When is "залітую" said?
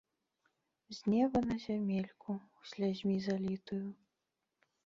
3.27-3.87